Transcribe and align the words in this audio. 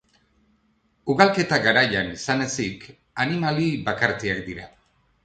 Ugalketa 1.13 1.59
garaian 1.65 2.09
izan 2.13 2.41
ezik, 2.45 2.87
animali 3.27 3.69
bakartiak 3.91 4.41
dira. 4.49 4.67